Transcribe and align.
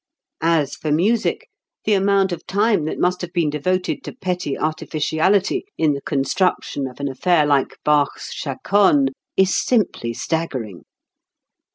As 0.41 0.73
for 0.73 0.91
music, 0.91 1.47
the 1.85 1.93
amount 1.93 2.31
of 2.31 2.43
time 2.47 2.85
that 2.85 2.97
must 2.97 3.21
have 3.21 3.31
been 3.31 3.51
devoted 3.51 4.03
to 4.03 4.11
petty 4.15 4.57
artificiality 4.57 5.63
in 5.77 5.93
the 5.93 6.01
construction 6.01 6.87
of 6.87 6.99
an 6.99 7.07
affair 7.07 7.45
like 7.45 7.77
Bach's 7.85 8.33
Chaconne 8.33 9.09
is 9.37 9.53
simply 9.55 10.11
staggering. 10.15 10.85